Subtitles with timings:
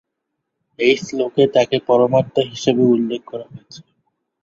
[0.79, 3.79] এই শ্লোকে তাকে পরমাত্মা হিসেবে উল্লেখ করা হয়েছে।